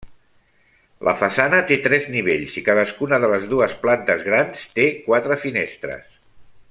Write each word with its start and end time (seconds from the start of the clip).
La 1.07 1.13
façana 1.19 1.59
té 1.71 1.77
tres 1.87 2.07
nivells 2.15 2.55
i 2.61 2.63
cadascuna 2.69 3.21
de 3.25 3.29
les 3.35 3.45
dues 3.53 3.77
plantes 3.85 4.25
grans 4.31 4.65
té 4.79 4.89
quatre 5.11 5.39
finestres. 5.45 6.19